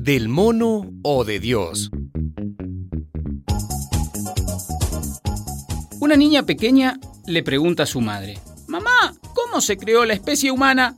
[0.00, 1.90] ¿Del mono o de Dios?
[5.98, 8.38] Una niña pequeña le pregunta a su madre,
[8.68, 10.96] Mamá, ¿cómo se creó la especie humana?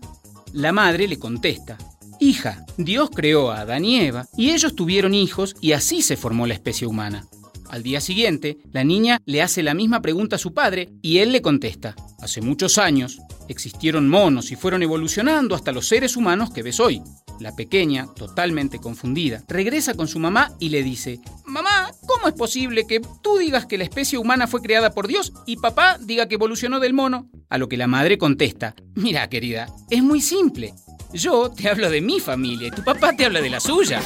[0.52, 1.78] La madre le contesta,
[2.20, 6.46] Hija, Dios creó a Adán y Eva y ellos tuvieron hijos y así se formó
[6.46, 7.26] la especie humana.
[7.70, 11.32] Al día siguiente, la niña le hace la misma pregunta a su padre y él
[11.32, 16.62] le contesta, Hace muchos años existieron monos y fueron evolucionando hasta los seres humanos que
[16.62, 17.02] ves hoy.
[17.40, 22.86] La pequeña, totalmente confundida, regresa con su mamá y le dice, Mamá, ¿cómo es posible
[22.86, 26.34] que tú digas que la especie humana fue creada por Dios y papá diga que
[26.34, 27.30] evolucionó del mono?
[27.48, 30.74] A lo que la madre contesta, Mira, querida, es muy simple.
[31.12, 34.02] Yo te hablo de mi familia y tu papá te habla de la suya.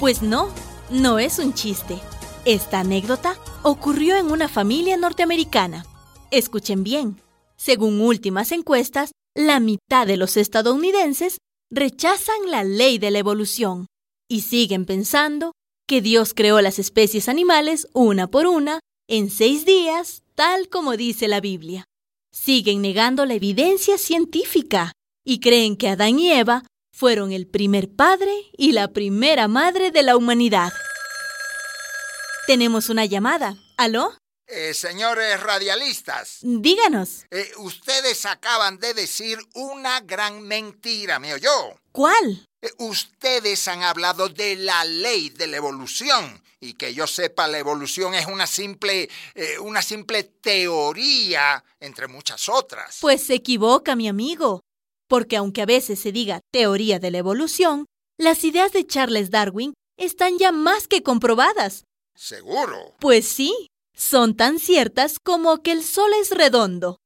[0.00, 0.48] Pues no,
[0.90, 1.98] no es un chiste.
[2.44, 5.84] Esta anécdota ocurrió en una familia norteamericana.
[6.30, 7.20] Escuchen bien.
[7.56, 11.38] Según últimas encuestas, la mitad de los estadounidenses
[11.72, 13.86] rechazan la ley de la evolución
[14.30, 15.52] y siguen pensando
[15.88, 18.78] que Dios creó las especies animales una por una
[19.08, 21.86] en seis días, tal como dice la Biblia.
[22.32, 24.92] Siguen negando la evidencia científica
[25.24, 26.62] y creen que Adán y Eva
[26.98, 30.72] fueron el primer padre y la primera madre de la humanidad.
[32.48, 33.56] Tenemos una llamada.
[33.76, 34.14] ¿Aló?
[34.48, 36.38] Eh, señores radialistas.
[36.42, 37.24] Díganos.
[37.30, 41.50] Eh, ustedes acaban de decir una gran mentira, ¿me oyó?
[41.92, 42.44] ¿Cuál?
[42.62, 47.58] Eh, ustedes han hablado de la ley de la evolución y que yo sepa la
[47.58, 52.98] evolución es una simple eh, una simple teoría entre muchas otras.
[53.00, 54.62] Pues se equivoca, mi amigo
[55.08, 57.86] porque aunque a veces se diga teoría de la evolución,
[58.18, 61.84] las ideas de Charles Darwin están ya más que comprobadas.
[62.16, 62.94] ¿Seguro?
[63.00, 66.98] Pues sí, son tan ciertas como que el Sol es redondo.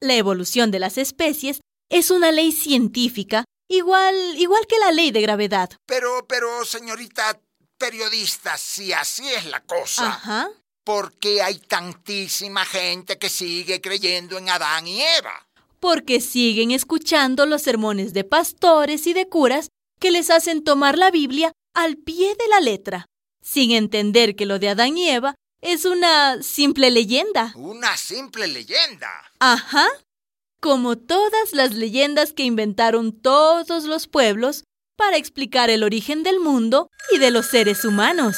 [0.00, 5.20] La evolución de las especies es una ley científica, igual, igual que la ley de
[5.20, 5.70] gravedad.
[5.86, 7.40] Pero, pero, señorita
[7.78, 10.08] periodista, si así es la cosa.
[10.08, 10.50] Ajá.
[10.84, 15.46] ¿Por qué hay tantísima gente que sigue creyendo en Adán y Eva?
[15.82, 21.10] Porque siguen escuchando los sermones de pastores y de curas que les hacen tomar la
[21.10, 23.06] Biblia al pie de la letra,
[23.42, 27.52] sin entender que lo de Adán y Eva es una simple leyenda.
[27.56, 29.10] Una simple leyenda.
[29.40, 29.88] Ajá.
[30.60, 34.62] Como todas las leyendas que inventaron todos los pueblos
[34.96, 38.36] para explicar el origen del mundo y de los seres humanos.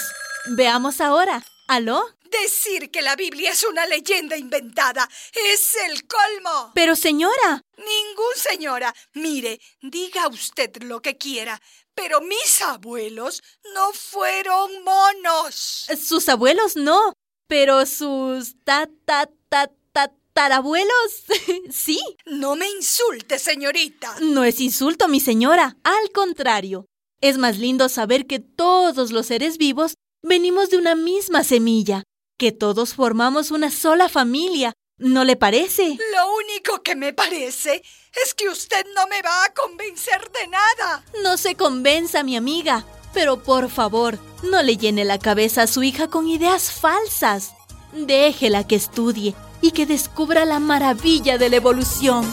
[0.56, 1.44] Veamos ahora.
[1.68, 2.04] ¿Aló?
[2.42, 5.08] Decir que la Biblia es una leyenda inventada
[5.52, 6.72] es el colmo.
[6.74, 7.62] Pero señora.
[7.76, 8.94] Ningún señora.
[9.14, 11.60] Mire, diga usted lo que quiera,
[11.94, 13.42] pero mis abuelos
[13.74, 15.86] no fueron monos.
[16.02, 17.12] Sus abuelos no,
[17.46, 21.24] pero sus ta ta ta ta tarabuelos
[21.70, 22.00] sí.
[22.26, 24.16] No me insulte, señorita.
[24.20, 25.76] No es insulto, mi señora.
[25.84, 26.86] Al contrario.
[27.20, 32.02] Es más lindo saber que todos los seres vivos venimos de una misma semilla
[32.36, 34.74] que todos formamos una sola familia.
[34.96, 35.98] ¿No le parece?
[36.14, 37.82] Lo único que me parece
[38.24, 41.04] es que usted no me va a convencer de nada.
[41.22, 42.84] No se convenza, mi amiga.
[43.12, 47.54] Pero por favor, no le llene la cabeza a su hija con ideas falsas.
[47.92, 52.24] Déjela que estudie y que descubra la maravilla de la evolución.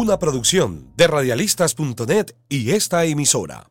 [0.00, 3.68] Una producción de radialistas.net y esta emisora.